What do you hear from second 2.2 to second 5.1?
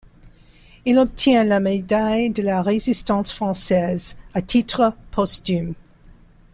de la Résistance française à titre